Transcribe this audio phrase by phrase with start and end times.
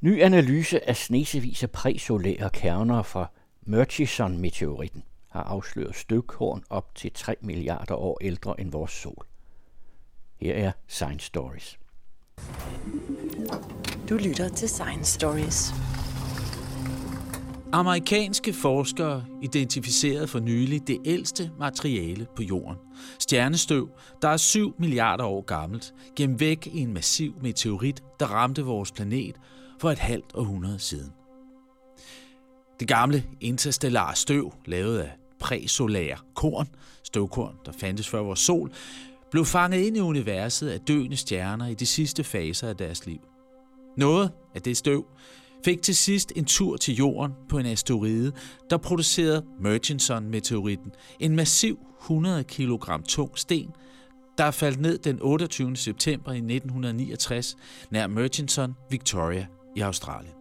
[0.00, 3.30] Ny analyse af snesevis af præsolære kerner fra
[3.66, 9.26] Murchison-meteoritten har afsløret støvkorn op til 3 milliarder år ældre end vores sol.
[10.40, 11.78] Her er Science Stories.
[14.08, 15.72] Du lytter til Science Stories.
[17.72, 22.76] Amerikanske forskere identificerede for nylig det ældste materiale på jorden.
[23.18, 23.88] Stjernestøv,
[24.22, 28.92] der er 7 milliarder år gammelt, gennem væk i en massiv meteorit, der ramte vores
[28.92, 29.36] planet
[29.80, 31.12] for et halvt århundrede siden.
[32.80, 35.10] Det gamle interstellare støv, lavet af
[35.40, 36.68] præsolære korn,
[37.02, 38.72] støvkorn, der fandtes før vores sol,
[39.30, 43.20] blev fanget ind i universet af døende stjerner i de sidste faser af deres liv.
[43.96, 45.06] Noget af det støv
[45.64, 48.32] fik til sidst en tur til jorden på en asteroide,
[48.70, 50.90] der producerede Murchison-meteoritten,
[51.20, 53.70] en massiv 100 kg tung sten,
[54.38, 55.76] der faldt ned den 28.
[55.76, 57.56] september i 1969
[57.90, 59.46] nær Murchison, Victoria
[59.78, 60.32] i Australien.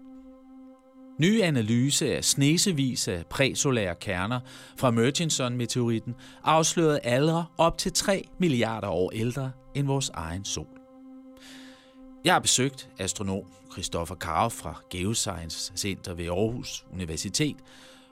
[1.19, 4.39] Ny analyse af snesevis af præsolære kerner
[4.77, 10.67] fra Murchison-meteoritten afslørede aldre op til 3 milliarder år ældre end vores egen sol.
[12.25, 17.55] Jeg har besøgt astronom Christoffer Karv fra Geoscience Center ved Aarhus Universitet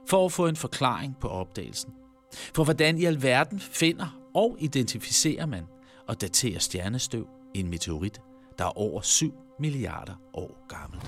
[0.07, 1.93] for at få en forklaring på opdagelsen.
[2.55, 5.63] For hvordan i alverden finder og identificerer man
[6.07, 8.21] og daterer stjernestøv i en meteorit,
[8.57, 10.99] der er over 7 milliarder år gammel.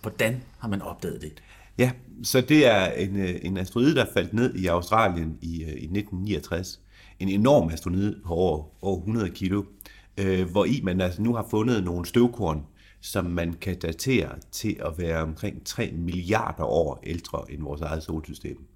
[0.00, 1.42] Hvordan har man opdaget det?
[1.78, 5.68] Ja, så det er en, øh, en asteroide, der faldt ned i Australien i, øh,
[5.68, 6.80] i 1969.
[7.18, 9.64] En enorm asteroide på over, over 100 kilo,
[10.18, 12.66] øh, hvor i man altså nu har fundet nogle støvkorn,
[13.00, 18.02] som man kan datere til at være omkring 3 milliarder år ældre end vores eget
[18.02, 18.69] solsystem.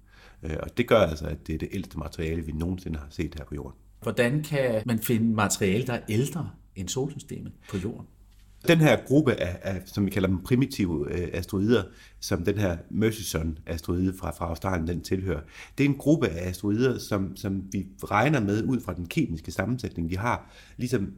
[0.45, 3.35] Øh, og det gør altså, at det er det ældste materiale, vi nogensinde har set
[3.37, 3.79] her på jorden.
[4.01, 8.07] Hvordan kan man finde materiale, der er ældre end solsystemet på jorden?
[8.67, 11.83] Den her gruppe af, af som vi kalder dem primitive øh, asteroider,
[12.19, 15.41] som den her Murchison-asteroide fra, fra Australien den tilhører,
[15.77, 19.51] det er en gruppe af asteroider, som, som vi regner med ud fra den kemiske
[19.51, 21.13] sammensætning, de har, ligesom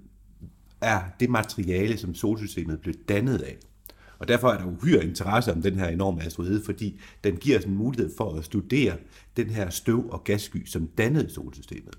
[0.81, 3.57] er det materiale, som solsystemet blev dannet af.
[4.19, 7.65] Og derfor er der uhyre interesse om den her enorme asteroide, fordi den giver os
[7.65, 8.95] en mulighed for at studere
[9.37, 11.97] den her støv- og gassky, som dannede solsystemet.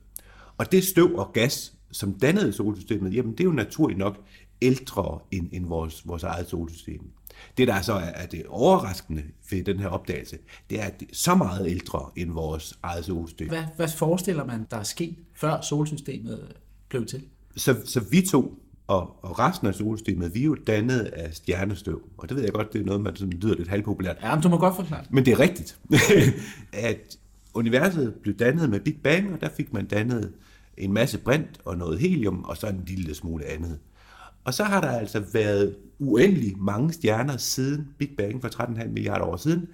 [0.58, 4.24] Og det støv og gas, som dannede solsystemet, jamen det er jo naturligt nok
[4.62, 7.00] ældre end, end vores, vores eget solsystem.
[7.58, 10.38] Det, der så er, er det overraskende ved den her opdagelse,
[10.70, 13.48] det er, at det er så meget ældre end vores eget solsystem.
[13.48, 16.56] Hvad, hvad forestiller man, der er sket, før solsystemet
[16.88, 17.24] blev til?
[17.56, 22.02] Så, så vi to og, og resten af solsystemet, vi er jo dannet af stjernestøv.
[22.18, 24.16] Og det ved jeg godt, det er noget, man sådan lyder lidt halvpopulært.
[24.22, 25.78] Ja, men du må godt forklare Men det er rigtigt,
[26.72, 27.18] at
[27.54, 30.32] universet blev dannet med Big Bang, og der fik man dannet
[30.76, 33.78] en masse brint og noget helium, og så en lille smule andet.
[34.44, 39.24] Og så har der altså været uendelig mange stjerner siden Big Bang for 13,5 milliarder
[39.24, 39.68] år siden,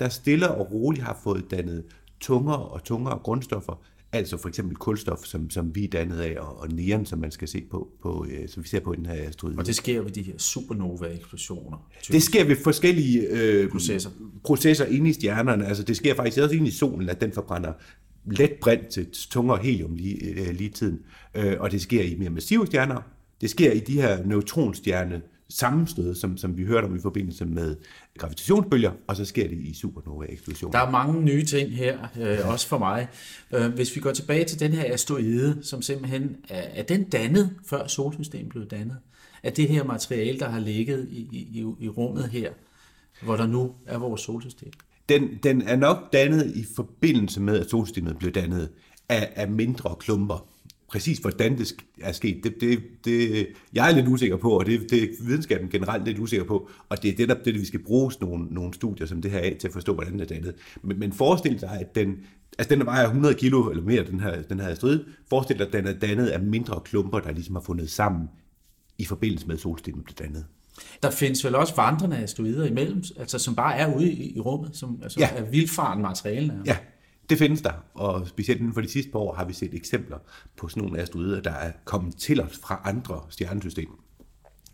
[0.00, 1.84] der stille og roligt har fået dannet
[2.20, 3.82] tungere og tungere grundstoffer,
[4.14, 7.30] altså for eksempel kulstof, som, som vi er dannet af, og, og neon, som man
[7.30, 9.58] skal se på, på øh, som vi ser på den her asteroide.
[9.58, 11.90] Og det sker ved de her supernova-eksplosioner?
[12.08, 14.10] Det sker ved forskellige øh, processer.
[14.44, 15.66] processer inde i stjernerne.
[15.66, 17.72] Altså det sker faktisk også inde i solen, at den forbrænder
[18.26, 20.98] let brint til tungere helium lige, øh, lige tiden.
[21.34, 23.00] Øh, og det sker i mere massive stjerner,
[23.40, 25.22] det sker i de her neutronstjerne
[25.54, 27.76] sammenstød, som, som vi hørte om i forbindelse med
[28.18, 30.72] gravitationsbølger, og så sker det i supernova-eksplosioner.
[30.78, 33.08] Der er mange nye ting her, øh, også for mig.
[33.52, 37.50] Øh, hvis vi går tilbage til den her asteroide, som simpelthen er, er den dannet,
[37.66, 38.96] før solsystemet blev dannet?
[39.42, 42.52] Er det her materiale, der har ligget i, i, i rummet her,
[43.22, 44.72] hvor der nu er vores solsystem?
[45.08, 48.68] Den, den er nok dannet i forbindelse med, at solsystemet blev dannet
[49.08, 50.46] af, af mindre klumper
[50.94, 54.90] præcis hvordan det er sket, det, det, det, jeg er lidt usikker på, og det,
[54.90, 57.84] det er videnskaben generelt lidt usikker på, og det er det, der, det, vi skal
[57.84, 60.54] bruge nogle, nogle studier som det her af til at forstå, hvordan det er dannet.
[60.82, 62.16] Men, men forestil dig, at den,
[62.58, 65.04] altså den vejer 100 kilo eller mere, den her, den her strid.
[65.30, 68.28] Forestil dig, at den er dannet af mindre klumper, der ligesom har fundet sammen
[68.98, 70.44] i forbindelse med, at solsystemet blev dannet.
[71.02, 74.76] Der findes vel også vandrende asteroider imellem, altså som bare er ude i, i rummet,
[74.76, 75.28] som altså ja.
[75.36, 76.62] er vildfarende materiale.
[76.66, 76.76] Ja,
[77.30, 80.18] det findes der, og specielt inden for de sidste par år har vi set eksempler
[80.56, 83.94] på sådan nogle asteroider, der er kommet til os fra andre stjernesystemer.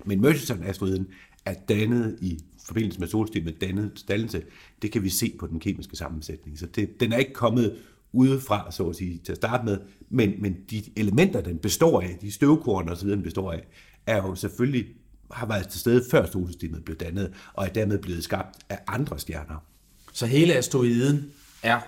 [0.05, 1.06] Men Murchison-asteroiden
[1.44, 4.43] er dannet i forbindelse med solsystemet, dannet dannelse,
[4.82, 6.58] det kan vi se på den kemiske sammensætning.
[6.58, 7.76] Så det, den er ikke kommet
[8.12, 12.19] udefra, så at sige, til at starte med, men, men de elementer, den består af,
[12.20, 13.67] de støvkorn og så videre, den består af,
[14.06, 14.87] er jo selvfølgelig
[15.31, 19.19] har været til stede før solsystemet blev dannet, og er dermed blevet skabt af andre
[19.19, 19.64] stjerner.
[20.12, 21.31] Så hele asteroiden
[21.62, 21.81] er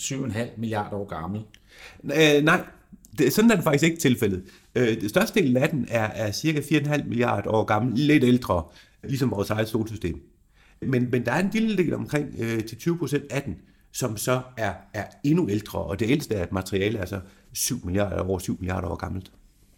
[0.00, 1.42] 7,5 milliarder år gammel.
[2.04, 2.64] Øh, nej,
[3.18, 4.44] det, sådan er det faktisk ikke tilfældet.
[4.74, 8.64] Øh, det største del af den er, er cirka 4,5 milliarder år gammel, lidt ældre,
[9.04, 10.22] ligesom vores eget solsystem.
[10.80, 13.56] Men, men der er en lille del omkring øh, til 20 procent af den,
[13.92, 17.20] som så er, er endnu ældre, og det ældste er et materiale, altså
[17.52, 19.32] 7 milliarder, over 7 milliarder år gammelt.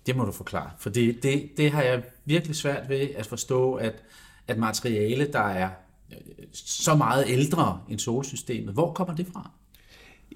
[0.06, 3.74] Det må du forklare, for det, det, det har jeg virkelig svært ved at forstå,
[3.74, 4.02] at,
[4.48, 5.70] at materiale, der er
[6.12, 6.18] øh,
[6.52, 9.50] så meget ældre end solsystemet, hvor kommer det fra?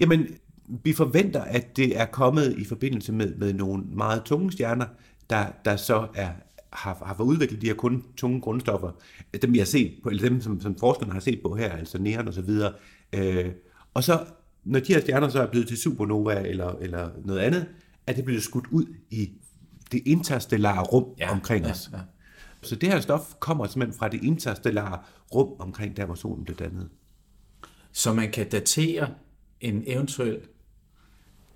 [0.01, 0.27] Jamen,
[0.83, 4.85] vi forventer, at det er kommet i forbindelse med, med nogle meget tunge stjerner,
[5.29, 6.29] der, der så er,
[6.73, 8.91] har, har fået udviklet de her kun tunge grundstoffer,
[9.41, 11.97] dem vi har set på, eller dem som, som forskerne har set på her, altså
[11.97, 12.73] neon og så videre.
[13.13, 13.51] Øh,
[13.93, 14.25] og så,
[14.63, 17.65] når de her stjerner så er blevet til supernova eller, eller noget andet,
[18.07, 19.31] er det blevet skudt ud i
[19.91, 21.89] det interstellare rum ja, omkring os.
[21.91, 22.03] Ja, ja.
[22.61, 24.99] Så det her stof kommer simpelthen fra det interstellare
[25.35, 26.89] rum omkring der, hvor solen blev dannet.
[27.91, 29.09] Så man kan datere
[29.61, 30.39] en eventuel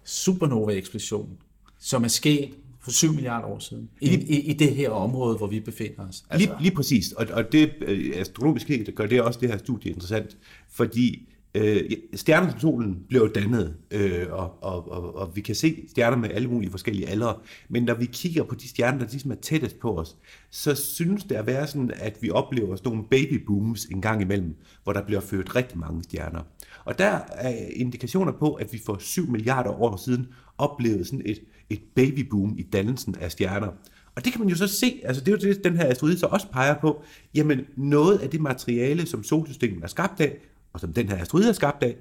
[0.03, 1.37] supernova-eksplosion,
[1.79, 5.47] som er sket for 7 milliarder år siden, i, i, i det her område, hvor
[5.47, 6.25] vi befinder os.
[6.29, 6.47] Altså.
[6.47, 10.37] Lige, lige præcis, og, og det øh, astronomiske gør det også det her studie interessant,
[10.69, 15.83] fordi øh, stjerner som solen bliver dannet, øh, og, og, og, og vi kan se
[15.89, 17.35] stjerner med alle mulige forskellige aldre,
[17.69, 20.15] men når vi kigger på de stjerner, der ligesom er tættest på os,
[20.49, 24.55] så synes det at være sådan, at vi oplever sådan nogle babybooms en gang imellem,
[24.83, 26.41] hvor der bliver født rigtig mange stjerner.
[26.85, 30.27] Og der er indikationer på, at vi for 7 milliarder år siden
[30.57, 31.39] oplevede sådan et,
[31.69, 33.67] et babyboom i dannelsen af stjerner.
[34.15, 36.19] Og det kan man jo så se, altså det er jo det, den her asteroide
[36.19, 37.03] så også peger på,
[37.35, 40.37] jamen noget af det materiale, som solsystemet er skabt af,
[40.73, 41.95] og som den her asteroide er skabt af,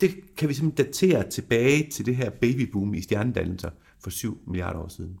[0.00, 4.78] det kan vi simpelthen datere tilbage til det her babyboom i stjernedannelser for 7 milliarder
[4.78, 5.18] år siden.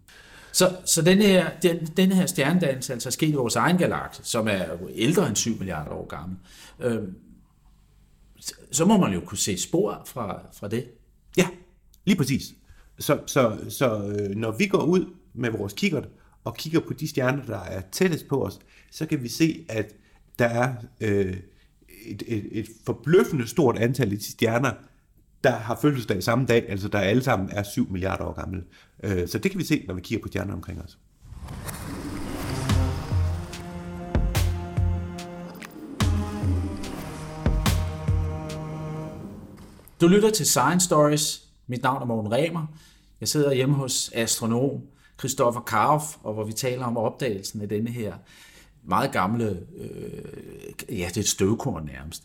[0.52, 4.20] Så, så den, her, den, den her stjernedannelse altså er sket i vores egen galakse,
[4.24, 4.64] som er
[4.94, 6.36] ældre end 7 milliarder år gammel.
[6.80, 7.02] Øh,
[8.70, 10.90] så må man jo kunne se spor fra, fra det.
[11.36, 11.48] Ja,
[12.04, 12.54] lige præcis.
[12.98, 16.08] Så, så, så øh, når vi går ud med vores kikkert
[16.44, 18.58] og kigger på de stjerner, der er tættest på os,
[18.90, 19.94] så kan vi se, at
[20.38, 21.36] der er øh,
[22.06, 24.72] et, et, et forbløffende stort antal af de stjerner,
[25.44, 28.64] der har fødselsdag samme dag, altså der alle sammen er 7 milliarder år gamle.
[29.02, 30.98] Øh, så det kan vi se, når vi kigger på stjerner omkring os.
[40.04, 41.42] Du lytter til Science Stories.
[41.66, 42.66] Mit navn er Morten Remer.
[43.20, 44.80] Jeg sidder hjemme hos astronom
[45.18, 48.14] Christoffer Karof, og hvor vi taler om opdagelsen af denne her
[48.82, 52.22] meget gamle, øh, ja, det er et støvkorn nærmest.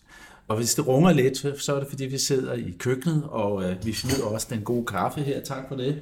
[0.48, 3.86] Og hvis det runger lidt, så er det fordi, vi sidder i køkkenet, og øh,
[3.86, 5.42] vi nyder også den gode kaffe her.
[5.42, 6.02] Tak for det.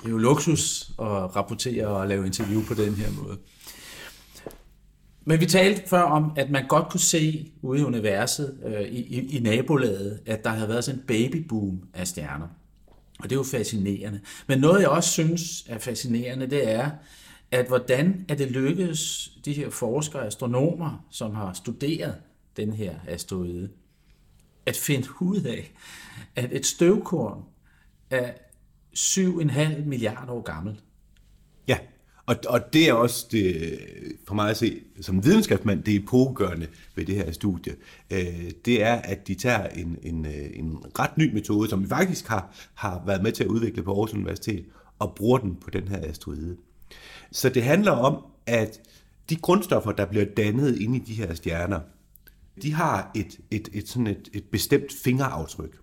[0.00, 3.38] Det er jo luksus at rapportere og lave interview på den her måde.
[5.24, 9.00] Men vi talte før om, at man godt kunne se ude i universet, øh, i,
[9.00, 12.48] i, i nabolaget, at der havde været sådan en babyboom af stjerner.
[13.18, 14.20] Og det er jo fascinerende.
[14.46, 16.90] Men noget, jeg også synes er fascinerende, det er,
[17.50, 22.14] at hvordan er det lykkedes de her forskere, astronomer, som har studeret
[22.56, 23.70] den her asteroide,
[24.66, 25.72] at finde ud af,
[26.36, 27.44] at et støvkorn
[28.10, 28.32] er
[28.96, 30.84] 7,5 milliarder år gammelt.
[32.26, 33.78] Og, og det er også det,
[34.26, 37.74] for mig at se, som videnskabsmand, det epokegørende ved det her studie.
[38.10, 41.88] Øh, det er, at de tager en, en, øh, en ret ny metode, som vi
[41.88, 44.64] faktisk har, har været med til at udvikle på Aarhus Universitet,
[44.98, 46.56] og bruger den på den her asteroide.
[47.32, 48.80] Så det handler om, at
[49.30, 51.80] de grundstoffer, der bliver dannet inde i de her stjerner,
[52.62, 55.78] de har et, et, et, sådan et, et bestemt fingeraftryk.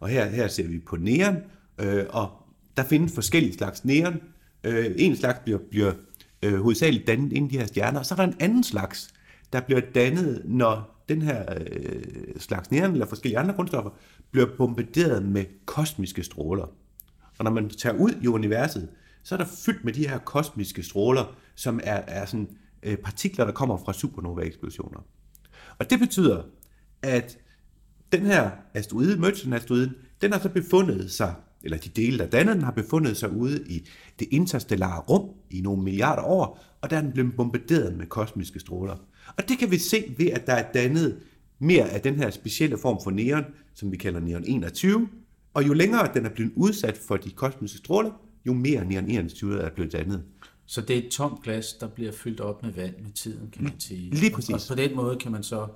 [0.00, 1.36] Og her, her ser vi på neon,
[1.78, 2.30] øh, og
[2.76, 4.20] der findes forskellige slags neon.
[4.64, 5.92] Øh, en slags bliver, bliver
[6.42, 9.08] øh, hovedsageligt dannet inden i de her stjerner, og så er der en anden slags,
[9.52, 12.02] der bliver dannet, når den her øh,
[12.38, 13.90] slags neon eller forskellige andre grundstoffer
[14.30, 16.66] bliver bombarderet med kosmiske stråler.
[17.38, 18.88] Og når man tager ud i universet,
[19.22, 22.48] så er der fyldt med de her kosmiske stråler, som er, er sådan,
[22.82, 25.00] øh, partikler, der kommer fra supernova-eksplosioner.
[25.78, 26.42] Og det betyder,
[27.02, 27.38] at
[28.12, 29.90] den her asteroide, Murchison-asteroiden,
[30.20, 33.64] den har så befundet sig, eller de dele, der danner den, har befundet sig ude
[33.68, 33.88] i
[34.18, 38.60] det interstellare rum i nogle milliarder år, og der er den blevet bombarderet med kosmiske
[38.60, 38.96] stråler.
[39.36, 41.18] Og det kan vi se ved, at der er dannet
[41.58, 45.08] mere af den her specielle form for neon, som vi kalder neon 21,
[45.54, 48.10] og jo længere den er blevet udsat for de kosmiske stråler,
[48.46, 50.22] jo mere neon 21 er blevet dannet.
[50.66, 53.64] Så det er et tomt glas, der bliver fyldt op med vand med tiden, kan
[53.64, 54.10] man sige.
[54.10, 54.70] Lige præcis.
[54.70, 55.66] Og på den måde kan man så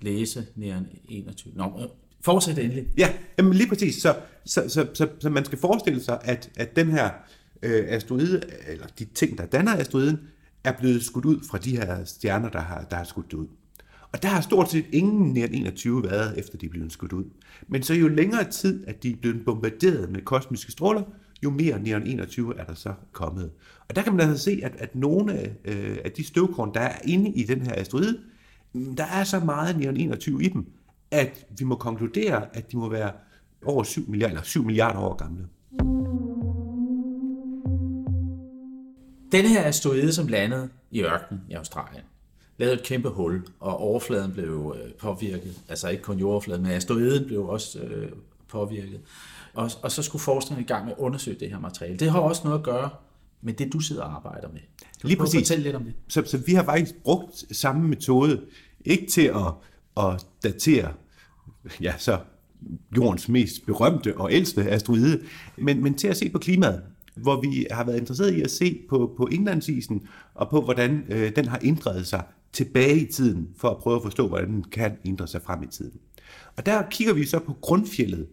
[0.00, 1.54] læse neon 21.
[1.56, 1.88] Nå,
[2.24, 2.86] fortsæt endelig.
[2.98, 4.02] Ja, jamen lige præcis.
[4.02, 7.10] Så, så, så, så, så man skal forestille sig, at, at den her
[7.62, 10.18] øh, asteroide, eller de ting, der danner asteroiden,
[10.64, 13.46] er blevet skudt ud fra de her stjerner, der har, der har skudt det ud.
[14.12, 17.24] Og der har stort set ingen nær 21 været, efter de er blevet skudt ud.
[17.68, 21.02] Men så jo længere tid, at de er blevet bombarderet med kosmiske stråler,
[21.44, 23.50] jo mere Neon 21 er der så kommet.
[23.88, 26.80] Og der kan man altså se, at, at nogle af, øh, af de støvkorn, der
[26.80, 28.18] er inde i den her asteroide,
[28.72, 30.66] mm, der er så meget Neon 21 i dem,
[31.14, 33.12] at vi må konkludere, at de må være
[33.64, 35.46] over 7 milliarder, eller 7 milliarder år gamle.
[39.32, 42.02] Den her asteroide, som landede i ørkenen i Australien,
[42.58, 45.62] lavede et kæmpe hul, og overfladen blev øh, påvirket.
[45.68, 48.12] Altså ikke kun jordoverfladen, men asteroiden blev også øh,
[48.48, 49.00] påvirket.
[49.54, 51.96] Og, og så skulle forskerne i gang med at undersøge det her materiale.
[51.96, 52.90] Det har også noget at gøre
[53.42, 54.60] med det, du sidder og arbejder med.
[55.02, 55.48] Du Lige præcis.
[55.48, 55.94] Fortæl lidt om det.
[56.08, 58.40] Så, så vi har faktisk brugt samme metode,
[58.84, 59.52] ikke til at,
[60.04, 60.92] at datere
[61.80, 62.18] ja, så
[62.96, 65.20] jordens mest berømte og ældste asteroide,
[65.58, 66.82] men, men til at se på klimaet
[67.16, 71.36] hvor vi har været interesseret i at se på, på indlandsisen og på, hvordan øh,
[71.36, 74.96] den har ændret sig tilbage i tiden, for at prøve at forstå, hvordan den kan
[75.04, 75.98] ændre sig frem i tiden.
[76.56, 78.26] Og der kigger vi så på grundfjellet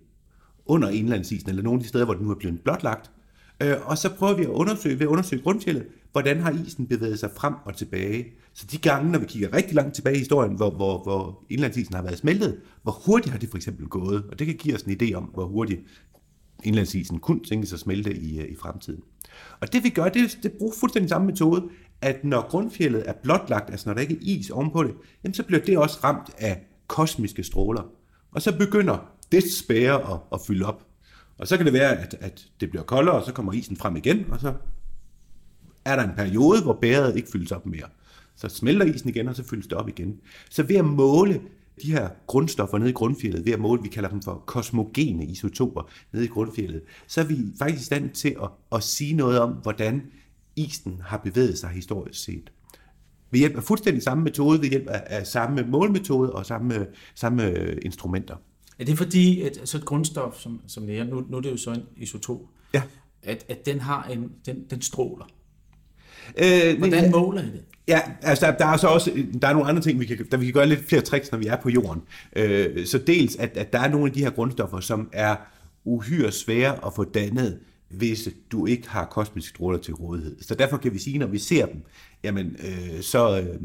[0.66, 3.12] under indlandsisen, eller nogle af de steder, hvor den nu er blevet blotlagt,
[3.62, 7.20] øh, og så prøver vi at undersøge, ved at undersøge grundfjellet, hvordan har isen bevæget
[7.20, 8.26] sig frem og tilbage.
[8.54, 11.96] Så de gange, når vi kigger rigtig langt tilbage i historien, hvor, hvor, hvor indlandsisen
[11.96, 14.82] har været smeltet, hvor hurtigt har det for eksempel gået, og det kan give os
[14.82, 15.82] en idé om, hvor hurtigt
[16.64, 19.04] indlandsisen kun tænkes at smelte i, øh, i fremtiden.
[19.60, 21.64] Og det vi gør, det det bruger fuldstændig samme metode,
[22.02, 25.44] at når grundfjellet er blotlagt, altså når der ikke er is ovenpå det, jamen så
[25.44, 27.84] bliver det også ramt af kosmiske stråler.
[28.32, 30.86] Og så begynder det spære at, at fylde op.
[31.38, 33.96] Og så kan det være, at, at det bliver koldere, og så kommer isen frem
[33.96, 34.54] igen, og så
[35.86, 37.88] er der en periode, hvor bæret ikke fyldes op mere.
[38.36, 40.20] Så smelter isen igen, og så fyldes det op igen.
[40.50, 41.42] Så ved at måle
[41.82, 45.90] de her grundstoffer nede i grundfjellet, ved at måle, vi kalder dem for kosmogene isotoper
[46.14, 49.52] nede i grundfjellet, så er vi faktisk i stand til at, at sige noget om,
[49.52, 50.02] hvordan
[50.56, 52.52] isen har bevæget sig historisk set.
[53.32, 57.76] Ved hjælp af fuldstændig samme metode, ved hjælp af, af samme målmetode og samme, samme
[57.82, 58.36] instrumenter.
[58.80, 61.52] Er det fordi, at så et grundstof, som, som det er, nu, nu er det
[61.52, 62.40] jo så en isotop,
[62.74, 62.84] ja.
[63.24, 65.26] at, at den har en, den, den stråler?
[66.38, 67.62] Øh, Hvordan måler I det?
[67.88, 69.12] Ja, altså der, der er så også
[69.42, 71.40] der er nogle andre ting, vi kan, der vi kan gøre lidt flere tricks, når
[71.40, 72.02] vi er på jorden.
[72.36, 75.36] Øh, så dels, at, at der er nogle af de her grundstoffer, som er
[75.86, 77.60] uhyre svære at få dannet,
[77.90, 80.38] hvis du ikke har kosmiske stråler til rådighed.
[80.42, 81.82] Så derfor kan vi sige, når vi ser dem,
[82.24, 83.62] jamen, øh, så, øh,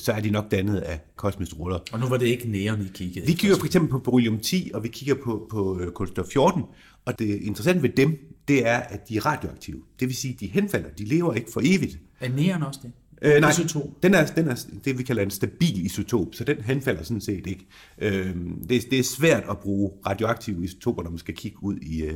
[0.00, 1.78] så er de nok dannet af kosmiske stråler.
[1.92, 4.70] Og nu var det ikke neon, I kiggede Vi kigger for eksempel på beryllium 10,
[4.74, 6.62] og vi kigger på, på øh, kulstof 14,
[7.04, 9.82] og det interessante ved dem, det er, at de er radioaktive.
[10.00, 11.98] Det vil sige, at de henfalder, de lever ikke for evigt.
[12.20, 12.92] Er neon også det?
[13.22, 14.02] Øh, nej, isotop.
[14.02, 17.46] Den, er, den er det, vi kalder en stabil isotop, så den henfalder sådan set
[17.46, 17.66] ikke.
[17.98, 18.36] Øh,
[18.68, 22.14] det, det er svært at bruge radioaktive isotoper, når man skal kigge ud i, øh,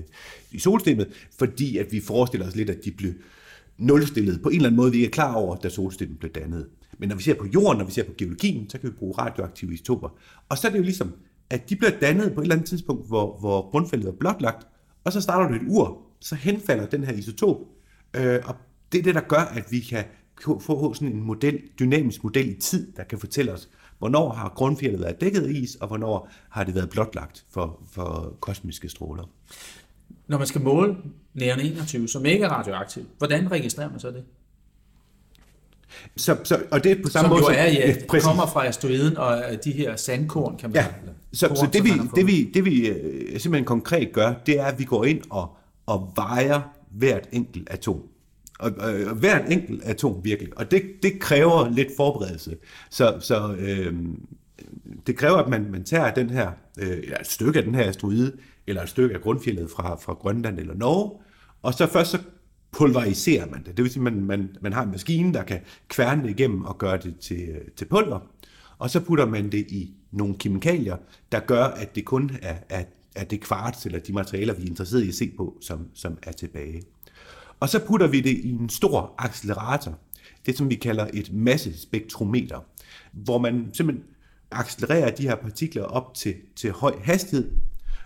[0.52, 3.12] i solsystemet, fordi at vi forestiller os lidt, at de bliver
[3.78, 6.66] nulstillet på en eller anden måde, vi ikke er klar over, da solsystemet blev dannet.
[6.98, 9.14] Men når vi ser på jorden, når vi ser på geologien, så kan vi bruge
[9.18, 10.08] radioaktive isotoper.
[10.48, 11.12] Og så er det jo ligesom,
[11.50, 14.66] at de bliver dannet på et eller andet tidspunkt, hvor, hvor grundfældet er blotlagt,
[15.04, 17.56] og så starter du et ur, så henfalder den her isotop,
[18.16, 18.56] øh, og
[18.92, 20.04] det er det, der gør, at vi kan
[20.60, 25.00] få sådan en model, dynamisk model i tid, der kan fortælle os, hvornår har grundfjellet
[25.00, 29.30] været dækket af is, og hvornår har det været blotlagt for, for kosmiske stråler.
[30.26, 30.96] Når man skal måle
[31.34, 34.24] næren 21, som ikke er radioaktiv, hvordan registrerer man så det?
[36.16, 37.42] Så, så, og det er på samme som måde...
[37.42, 40.86] Jo er, ja, ja kommer fra asteroiden, og de her sandkorn, kan man ja.
[41.32, 44.64] Så, korn, så det, vi, det, vi, det vi øh, simpelthen konkret gør, det er,
[44.64, 46.60] at vi går ind og, og vejer
[46.90, 48.02] hvert enkelt atom.
[48.58, 50.58] Og, og, og hvert enkelt atom virkelig.
[50.58, 52.56] Og det, det kræver lidt forberedelse.
[52.90, 53.94] Så, så øh,
[55.06, 58.32] det kræver, at man, man tager den her, øh, et stykke af den her asteroide,
[58.66, 61.20] eller et stykke af grundfjellet fra, fra Grønland eller Norge,
[61.62, 62.18] og så først så
[62.74, 63.76] pulveriserer man det.
[63.76, 66.64] Det vil sige, at man, man, man har en maskine, der kan kværne det igennem
[66.64, 68.20] og gøre det til, til pulver.
[68.78, 70.96] Og så putter man det i nogle kemikalier,
[71.32, 72.84] der gør, at det kun er, er,
[73.16, 76.18] er det kvarts eller de materialer, vi er interesseret i at se på, som, som
[76.22, 76.82] er tilbage.
[77.60, 79.98] Og så putter vi det i en stor accelerator,
[80.46, 82.60] det som vi kalder et massespektrometer,
[83.12, 84.04] hvor man simpelthen
[84.50, 87.50] accelererer de her partikler op til, til høj hastighed,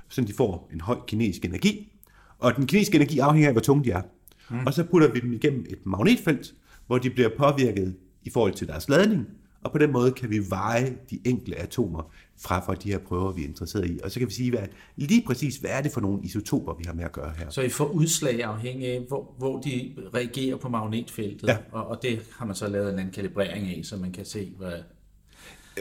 [0.08, 1.92] så de får en høj kinesisk energi.
[2.38, 4.02] Og den kinesiske energi afhænger af, hvor tunge de er.
[4.50, 4.66] Mm.
[4.66, 6.54] Og så putter vi dem igennem et magnetfelt,
[6.86, 9.26] hvor de bliver påvirket i forhold til deres ladning,
[9.62, 13.32] og på den måde kan vi veje de enkelte atomer fra, fra de her prøver,
[13.32, 14.00] vi er interesseret i.
[14.04, 14.62] Og så kan vi sige, hvad,
[14.96, 17.50] lige præcis, hvad er det for nogle isotoper, vi har med at gøre her.
[17.50, 21.56] Så I får udslag afhængig af, hvor, hvor de reagerer på magnetfeltet, ja.
[21.72, 24.52] og, og det har man så lavet en anden kalibrering af, så man kan se,
[24.58, 24.72] hvad...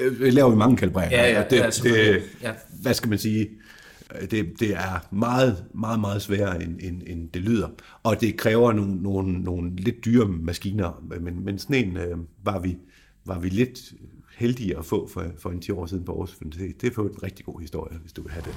[0.02, 1.18] Øh, vi laver vi mange kalibreringer.
[1.18, 2.54] Ja, ja, det, altså, det, ja.
[2.82, 3.50] Hvad skal man sige?
[4.32, 7.70] Det, det er meget, meget, meget sværere, end, end, end det lyder.
[8.04, 12.60] Og det kræver nogle, nogle, nogle lidt dyre maskiner, men, men sådan en øh, var,
[12.60, 12.78] vi,
[13.26, 13.94] var vi lidt
[14.38, 16.82] heldige at få for, for en 10 år siden på Aarhus Universitet.
[16.82, 18.56] Det er en rigtig god historie, hvis du vil have det.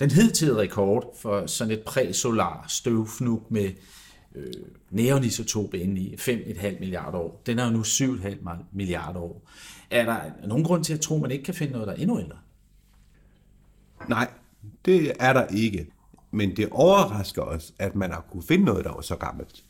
[0.00, 3.70] Den hidtidige rekord for sådan et præsolar støvfnug med
[4.34, 4.52] øh,
[4.90, 9.50] neonisotop inde i 5,5 milliarder år, den er jo nu 7,5 milliarder år.
[9.90, 11.98] Er der nogen grund til at tro, at man ikke kan finde noget, der er
[11.98, 12.36] endnu ældre?
[14.08, 14.30] Nej,
[14.84, 15.86] det er der ikke.
[16.30, 19.64] Men det overrasker os, at man har kunne finde noget, der var så gammelt.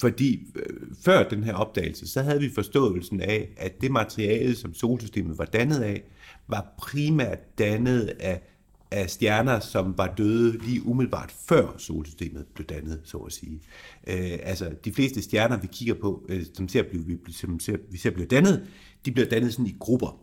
[0.00, 4.74] Fordi øh, før den her opdagelse, så havde vi forståelsen af, at det materiale, som
[4.74, 6.02] solsystemet var dannet af,
[6.48, 8.40] var primært dannet af
[8.92, 13.60] af stjerner, som var døde lige umiddelbart før solsystemet blev dannet, så at sige.
[14.06, 17.76] Øh, altså, de fleste stjerner, vi kigger på, øh, som, ser blive, vi, som ser,
[17.90, 18.66] vi ser bliver dannet,
[19.06, 20.20] de bliver dannet sådan i grupper.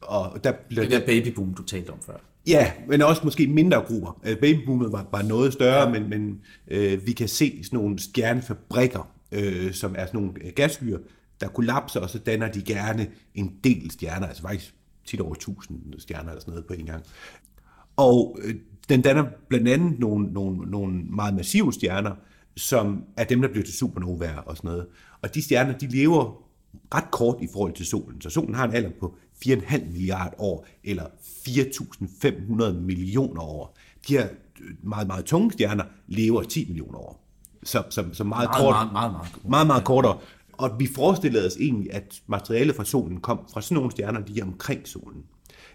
[0.00, 2.16] Og der bliver det der babyboom, du talte om før.
[2.46, 4.20] Ja, men også måske mindre grupper.
[4.26, 5.88] Øh, babyboomet var, var noget større, ja.
[5.88, 10.52] men, men øh, vi kan se sådan nogle stjernefabrikker, øh, som er sådan nogle øh,
[10.56, 10.98] gasskyer,
[11.40, 15.78] der kollapser, og så danner de gerne en del stjerner, altså faktisk tit over 1000
[15.98, 17.04] stjerner eller sådan noget på en gang.
[17.96, 18.54] Og øh,
[18.88, 22.14] den danner blandt andet nogle, nogle, nogle meget massive stjerner,
[22.56, 24.86] som er dem, der bliver til supernovaer og sådan noget.
[25.22, 26.42] Og de stjerner, de lever
[26.94, 28.20] ret kort i forhold til solen.
[28.20, 29.14] Så solen har en alder på
[29.46, 31.04] 4,5 milliarder år, eller
[31.48, 33.76] 4.500 millioner år.
[34.08, 34.28] De her
[34.60, 37.24] øh, meget, meget tunge stjerner lever 10 millioner år.
[37.62, 40.18] Så, så, så meget, meget, kort, meget, meget, meget, meget, meget kortere.
[40.52, 44.44] Og vi forestillede os egentlig, at materialet fra solen kom fra sådan nogle stjerner, er
[44.44, 45.22] omkring solen.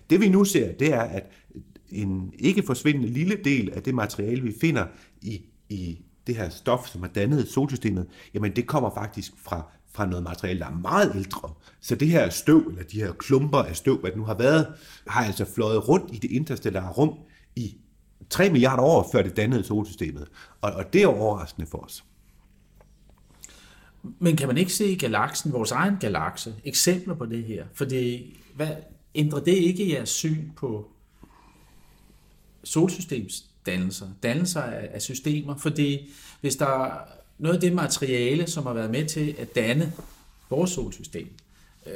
[0.09, 1.23] Det vi nu ser, det er, at
[1.91, 4.85] en ikke forsvindende lille del af det materiale, vi finder
[5.21, 10.05] i, i det her stof, som har dannet solsystemet, jamen det kommer faktisk fra, fra
[10.05, 11.53] noget materiale, der er meget ældre.
[11.81, 14.67] Så det her støv, eller de her klumper af støv, hvad det nu har været,
[15.07, 17.13] har altså fløjet rundt i det interstellare rum
[17.55, 17.77] i
[18.29, 20.27] 3 milliarder år, før det dannede solsystemet.
[20.61, 22.03] Og, og det er overraskende for os.
[24.19, 27.65] Men kan man ikke se i galaksen, vores egen galakse, eksempler på det her?
[27.73, 28.67] Fordi hvad,
[29.15, 30.91] ændrer det ikke jeres syn på
[32.67, 36.99] solsystemsdannelser, dannelser af, af systemer, fordi hvis der er
[37.37, 39.93] noget af det materiale, som har været med til at danne
[40.49, 41.29] vores solsystem,
[41.85, 41.93] øh,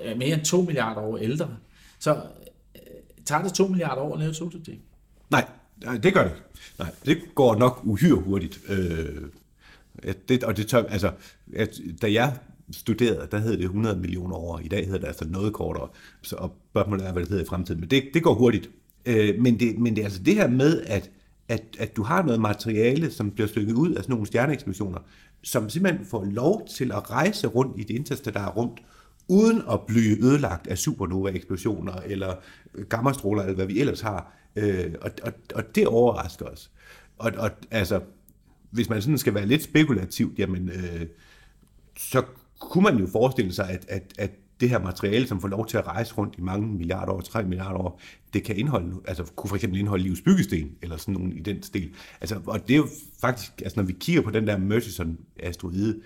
[0.00, 1.48] er mere end 2 milliarder år ældre,
[1.98, 2.14] så
[2.74, 2.80] øh,
[3.24, 4.78] tager det 2 milliarder år at lave et solsystem?
[5.30, 5.48] Nej,
[6.02, 6.32] det gør det
[6.78, 8.60] Nej, det går nok uhyre hurtigt.
[8.68, 9.22] Øh,
[10.28, 11.12] det, og det tør, altså,
[11.56, 12.36] at, da jeg
[12.72, 14.58] studerede, der hed det 100 millioner år.
[14.58, 15.88] I dag hedder det altså noget kortere.
[16.22, 17.80] Så, og spørgsmålet er, hvad det hedder i fremtiden.
[17.80, 18.70] Men det, det går hurtigt.
[19.08, 21.10] Øh, men, det, men det er altså det her med, at,
[21.48, 24.98] at, at du har noget materiale, som bliver stykket ud af sådan nogle stjerneeksplosioner,
[25.42, 28.70] som simpelthen får lov til at rejse rundt i det interstellare rum,
[29.28, 32.34] uden at blive ødelagt af supernova-eksplosioner eller
[32.88, 34.32] gammastråler, eller hvad vi ellers har.
[34.56, 36.70] Øh, og, og, og det overrasker os.
[37.18, 38.00] Og, og altså,
[38.70, 41.06] hvis man sådan skal være lidt spekulativ, jamen, øh,
[41.98, 42.22] så
[42.60, 45.76] kunne man jo forestille sig, at, at, at det her materiale, som får lov til
[45.76, 48.00] at rejse rundt i mange milliarder år, 3 milliarder år,
[48.32, 51.62] det kan indeholde, altså kunne for eksempel indeholde livs byggesten, eller sådan nogen i den
[51.62, 51.90] stil.
[52.20, 52.88] Altså, og det er jo
[53.20, 56.00] faktisk, altså når vi kigger på den der Murchison-asteroide,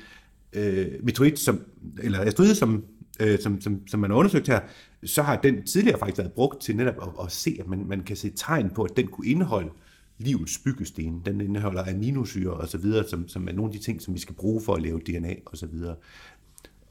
[0.52, 1.60] øh, meteorit, som,
[2.02, 2.84] eller asteroide, som,
[3.20, 4.60] øh, som, som, som man har undersøgt her,
[5.04, 8.00] så har den tidligere faktisk været brugt til netop at, at se, at man, man
[8.02, 9.70] kan se tegn på, at den kunne indeholde
[10.18, 11.22] livets byggesten.
[11.24, 14.18] Den indeholder aminosyre og så videre, som, som er nogle af de ting, som vi
[14.18, 15.96] skal bruge for at lave DNA og så videre.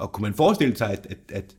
[0.01, 1.55] Og kunne man forestille sig, at, at, at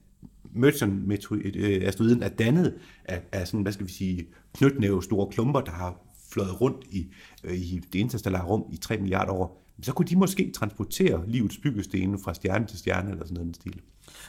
[0.55, 2.74] Merchant-asteroiden øh, er dannet
[3.05, 5.98] af, af sådan, hvad skal vi sige, knytnæve store klumper, der har
[6.33, 7.07] fløjet rundt i,
[7.44, 11.59] øh, i det interstellare rum i 3 milliarder år, så kunne de måske transportere livets
[11.59, 13.81] byggestene fra stjerne til stjerne eller sådan noget stil.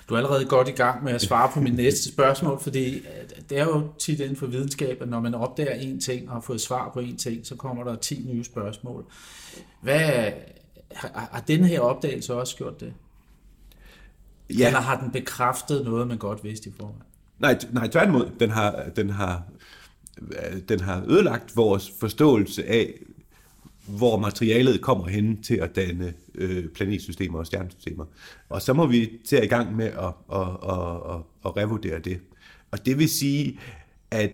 [0.10, 3.04] Du er allerede godt i gang med at svare på min næste spørgsmål, fordi øh,
[3.50, 6.42] det er jo tit inden for videnskab, at når man opdager en ting og har
[6.42, 9.06] fået svar på en ting, så kommer der 10 nye spørgsmål.
[9.82, 10.32] Hvad,
[10.92, 12.94] har, har denne her opdagelse også gjort det?
[14.50, 14.68] Ja.
[14.68, 17.02] Eller har den bekræftet noget, man godt vidste i forvejen?
[17.40, 18.30] Nej, nej tværtimod.
[18.40, 19.44] Den har, den, har,
[20.70, 22.94] den har ødelagt vores forståelse af,
[23.88, 28.06] hvor materialet kommer hen til at danne øh, planetsystemer og stjernesystemer.
[28.50, 32.20] Og så må vi til i gang med at, at, at, at, at revurdere det.
[32.72, 33.60] Og det vil sige,
[34.12, 34.32] at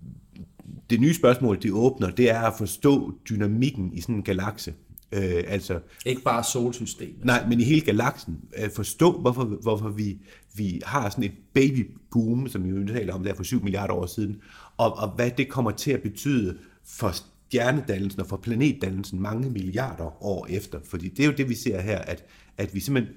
[0.89, 4.74] det nye spørgsmål, de åbner, det er at forstå dynamikken i sådan en galakse.
[5.12, 7.26] Øh, altså, ikke bare solsystemet.
[7.26, 8.39] Nej, men i hele galaksen.
[8.58, 10.17] Øh, forstå, hvorfor, hvorfor vi,
[10.56, 14.06] vi har sådan et babyboom, som vi jo taler om der for 7 milliarder år
[14.06, 14.41] siden,
[14.78, 20.24] og, og hvad det kommer til at betyde for stjernedannelsen og for planetdannelsen mange milliarder
[20.24, 20.80] år efter.
[20.84, 22.26] Fordi det er jo det, vi ser her, at,
[22.58, 23.15] at vi simpelthen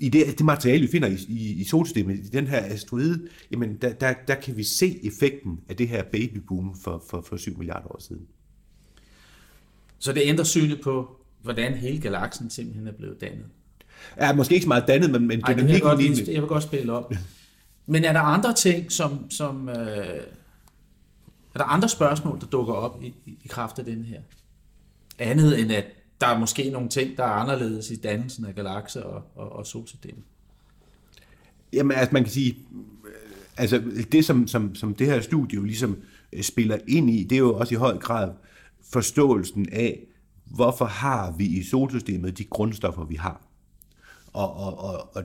[0.00, 3.76] i det, det materiale, vi finder i, i, i solsystemet, i den her asteroide, jamen
[3.82, 7.58] der, der, der kan vi se effekten af det her babyboom for, for, for 7
[7.58, 8.26] milliarder år siden.
[10.02, 13.44] Så det ændrer synet på, hvordan hele galaksen simpelthen er blevet dannet.
[14.20, 16.34] Ja, måske ikke så meget dannet, men, men Ej, det vil jeg, dynamikken godt, det.
[16.34, 17.12] jeg vil godt spille op.
[17.86, 19.30] Men er der andre ting, som...
[19.30, 19.76] som øh,
[21.54, 24.20] er der andre spørgsmål, der dukker op i, i, kraft af den her?
[25.18, 25.84] Andet end at
[26.20, 29.66] der er måske nogle ting, der er anderledes i dannelsen af galakser og, og, og
[29.66, 30.24] solsystemet.
[31.72, 32.56] Jamen, altså man kan sige,
[33.04, 33.12] øh,
[33.56, 35.96] altså det som, som, som det her studie jo ligesom
[36.32, 38.30] øh, spiller ind i, det er jo også i høj grad
[38.84, 40.06] forståelsen af,
[40.44, 43.42] hvorfor har vi i solsystemet de grundstoffer, vi har.
[44.32, 45.24] Og, og, og, og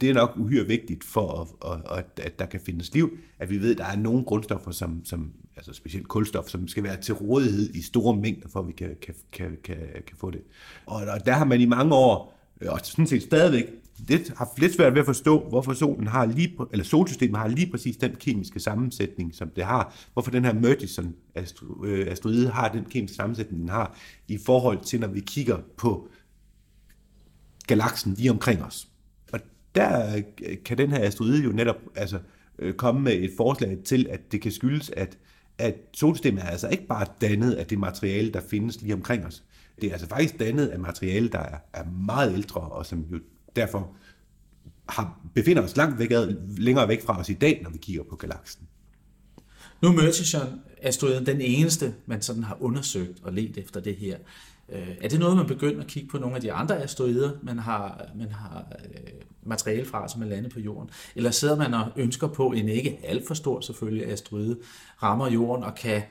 [0.00, 3.58] det er nok uhyre vigtigt for, at, at, at, der kan findes liv, at vi
[3.58, 7.14] ved, at der er nogle grundstoffer, som, som altså specielt kulstof, som skal være til
[7.14, 10.42] rådighed i store mængder, for at vi kan, kan, kan, kan, kan få det.
[10.86, 13.66] Og, og der har man i mange år, og sådan set stadigvæk,
[13.98, 17.70] lidt, haft lidt svært ved at forstå, hvorfor solen har lige, eller solsystemet har lige
[17.70, 19.94] præcis den kemiske sammensætning, som det har.
[20.12, 25.08] Hvorfor den her Murchison-asteroide øh, har den kemiske sammensætning, den har, i forhold til, når
[25.08, 26.08] vi kigger på
[27.66, 28.88] galaksen lige omkring os.
[29.32, 29.40] Og
[29.74, 30.22] der øh,
[30.64, 32.18] kan den her asteroide jo netop altså,
[32.58, 35.18] øh, komme med et forslag til, at det kan skyldes, at,
[35.58, 39.44] at solsystemet er altså ikke bare dannet af det materiale, der findes lige omkring os.
[39.80, 43.18] Det er altså faktisk dannet af materiale, der er, er meget ældre, og som jo
[43.56, 43.92] derfor
[44.88, 46.10] har, befinder os langt væk,
[46.58, 48.68] længere væk fra os i dag, når vi kigger på galaksen.
[49.82, 54.18] Nu er Murchison-asteroiden den eneste, man sådan har undersøgt og let efter det her.
[54.68, 57.58] Øh, er det noget, man begynder at kigge på nogle af de andre asteroider, man
[57.58, 60.90] har, man har øh, materiale fra, som er landet på jorden?
[61.16, 64.58] Eller sidder man og ønsker på en ikke alt for stor selvfølgelig asteroide,
[65.02, 66.02] rammer jorden og kan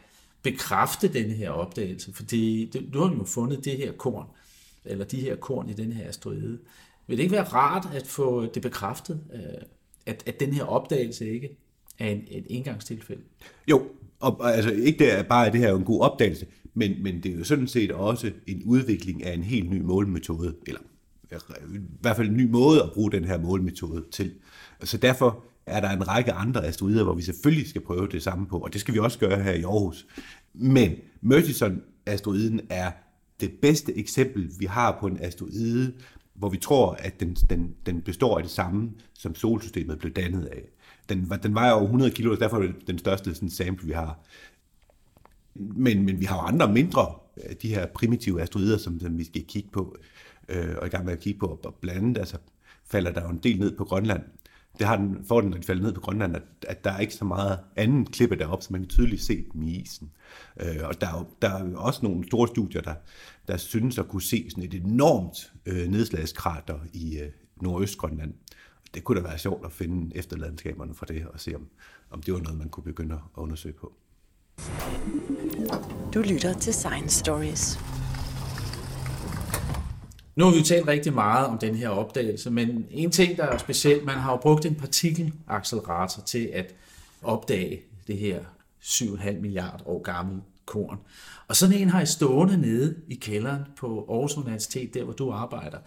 [0.41, 2.13] bekræfte denne her opdagelse?
[2.13, 4.27] Fordi det, du har jo fundet det her korn,
[4.85, 6.59] eller de her korn i den her asteroide.
[7.07, 9.39] Vil det ikke være rart at få det bekræftet, øh,
[10.05, 11.57] at, at den her opdagelse ikke
[11.99, 13.21] er en, et engangstilfælde?
[13.67, 13.87] Jo,
[14.19, 17.23] og, og altså ikke det bare, at det her er en god opdagelse, men, men
[17.23, 20.81] det er jo sådan set også en udvikling af en helt ny målemetode, eller
[21.31, 24.33] øh, i hvert fald en ny måde at bruge den her målemetode til.
[24.83, 28.47] Så derfor er der en række andre asteroider, hvor vi selvfølgelig skal prøve det samme
[28.47, 30.07] på, og det skal vi også gøre her i Aarhus.
[30.53, 32.91] Men Murchison-asteroiden er
[33.39, 35.93] det bedste eksempel, vi har på en asteroide,
[36.35, 40.45] hvor vi tror, at den, den, den består af det samme, som solsystemet blev dannet
[40.45, 40.61] af.
[41.09, 43.93] Den, den vejer over 100 kilo, og derfor er det den største sådan, sample, vi
[43.93, 44.19] har.
[45.55, 49.23] Men, men vi har jo andre mindre, af de her primitive asteroider, som, som vi
[49.23, 49.97] skal kigge på,
[50.49, 52.37] øh, og i gang med at kigge på, og blandt andet altså,
[52.85, 54.23] falder der jo en del ned på Grønland.
[54.79, 57.13] Det har den, fordel, når de falder ned på Grønland, at, at der er ikke
[57.13, 60.11] så meget anden klippe deroppe, så man kan tydeligt se dem i isen.
[60.59, 62.93] Øh, og der er, jo, der er også nogle store studier, der,
[63.47, 67.29] der synes at kunne se sådan et enormt øh, nedslagskrater i øh,
[67.61, 68.33] Nordøstgrønland.
[68.93, 71.67] Det kunne da være sjovt at finde efterladenskaberne fra det, og se om,
[72.09, 73.93] om det var noget, man kunne begynde at undersøge på.
[76.13, 77.94] Du lytter til Science Stories.
[80.35, 83.43] Nu har vi jo talt rigtig meget om den her opdagelse, men en ting, der
[83.43, 86.75] er specielt, man har jo brugt en partikelaccelerator til at
[87.23, 88.39] opdage det her
[88.81, 90.97] 7,5 milliard år gammel korn.
[91.47, 95.31] Og sådan en har jeg stående nede i kælderen på Aarhus Universitet, der hvor du
[95.31, 95.77] arbejder.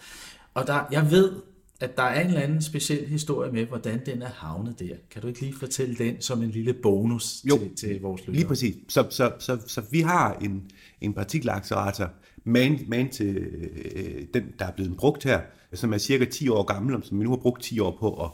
[0.54, 1.32] Og der, jeg ved,
[1.80, 4.94] at der er en eller anden speciel historie med, hvordan den er havnet der.
[5.10, 8.34] Kan du ikke lige fortælle den som en lille bonus Jo, til, til vores lyttere?
[8.34, 8.76] Lige præcis.
[8.88, 12.10] Så, så, så, så vi har en, en partikelaccelerator,
[12.48, 15.40] man, man til øh, den, der er blevet brugt her,
[15.74, 18.24] som er cirka 10 år gammel, og som vi nu har brugt 10 år på
[18.24, 18.30] at,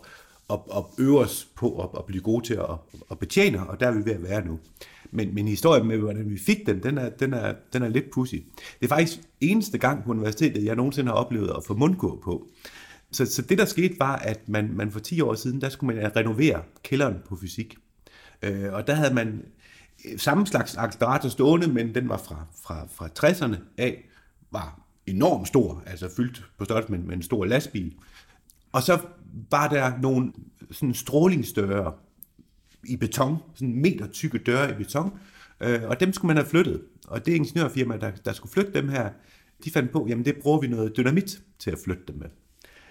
[0.51, 3.87] at, at øve os på at, at blive gode til at, at betjene, og der
[3.87, 4.59] er vi ved at være nu.
[5.11, 8.11] Men, men historien med, hvordan vi fik den, den er, den er, den er lidt
[8.11, 8.35] pussy.
[8.81, 12.49] Det er faktisk eneste gang på universitetet, jeg nogensinde har oplevet at få mundkur på.
[13.13, 15.97] Så, så det, der skete, var, at man, man for 10 år siden, der skulle
[15.97, 17.77] man renovere kælderen på fysik.
[18.43, 19.43] Øh, og der havde man
[20.05, 24.09] Øh, samme slags akselerator stående, men den var fra, fra, fra 60'erne af,
[24.51, 27.95] var enormt stor, altså fyldt på størrelse med, med en stor lastbil.
[28.73, 29.01] Og så
[29.51, 30.33] var der nogle
[30.71, 31.93] sådan strålingsdøre
[32.85, 35.19] i beton, sådan meter tykke døre i beton,
[35.61, 36.83] øh, og dem skulle man have flyttet.
[37.07, 39.11] Og det ingeniørfirma, der, der skulle flytte dem her,
[39.65, 42.27] de fandt på, jamen det bruger vi noget dynamit til at flytte dem med.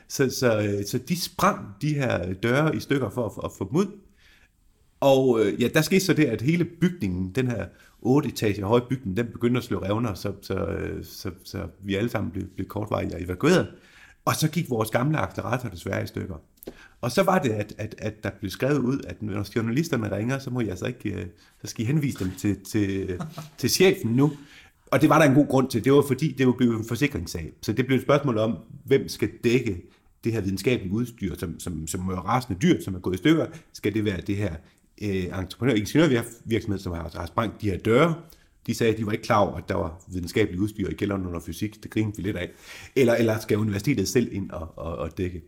[0.07, 3.69] Så, så, øh, så de sprang de her døre i stykker for at, at få
[3.69, 3.87] dem ud.
[5.03, 7.65] Og øh, ja, der skete så det, at hele bygningen, den her
[8.01, 11.95] 8 etager høje bygning, den begyndte at slå revner, så, så, øh, så, så vi
[11.95, 13.67] alle sammen blev, blev kortvarigt evakueret.
[14.25, 16.35] Og så gik vores gamle accelerator desværre i stykker.
[17.01, 20.39] Og så var det, at, at, at der blev skrevet ud, at når journalisterne ringer,
[20.39, 21.25] så må jeg altså ikke, øh,
[21.61, 23.19] så skal I henvise dem til, til,
[23.57, 24.31] til chefen nu.
[24.91, 25.83] Og det var der en god grund til.
[25.83, 27.51] Det var fordi, det var blevet en forsikringssag.
[27.61, 29.81] Så det blev et spørgsmål om, hvem skal dække
[30.23, 33.45] det her videnskabelige udstyr, som, som, som er rasende dyrt, som er gået i stykker.
[33.73, 34.55] Skal det være det her
[35.01, 38.15] øh, entreprenør ingeniørvirksomhed, som har, har sprængt de her døre,
[38.67, 41.25] De sagde, at de var ikke klar over, at der var videnskabelige udstyr i kælderen
[41.25, 41.83] under fysik.
[41.83, 42.49] Det grinede vi lidt af.
[42.95, 45.41] Eller, eller skal universitetet selv ind og, og, og dække?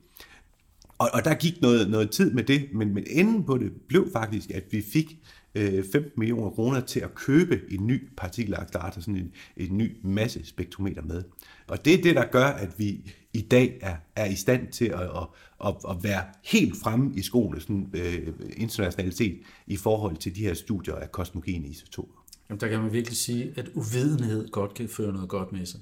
[0.98, 4.10] Og, og der gik noget, noget tid med det, men, men enden på det blev
[4.14, 5.18] faktisk, at vi fik
[5.56, 10.46] øh, 15 millioner kroner til at købe en ny partikelaccelerator, sådan en, en ny masse
[10.46, 11.24] spektrometer med.
[11.68, 14.86] Og det er det, der gør, at vi i dag er, er i stand til
[14.86, 15.28] at, at,
[15.66, 18.28] at, at være helt fremme i skolen, sådan, øh,
[18.58, 22.26] internationalt set, i forhold til de her studier af kosmogene isotoper.
[22.50, 25.80] Jamen, der kan man virkelig sige, at uvidenhed godt kan føre noget godt med sig.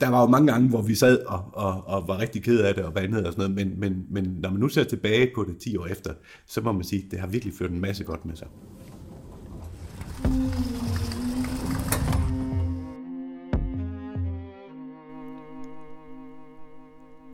[0.00, 2.74] Der var jo mange gange, hvor vi sad og, og, og var rigtig ked af
[2.74, 5.44] det og vandede og sådan noget, men, men, men når man nu ser tilbage på
[5.44, 6.14] det 10 år efter,
[6.46, 8.48] så må man sige, at det har virkelig ført en masse godt med sig.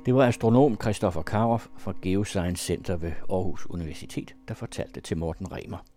[0.07, 5.53] Det var astronom Christoffer Karoff fra Geoscience Center ved Aarhus Universitet, der fortalte til Morten
[5.53, 5.96] Remer.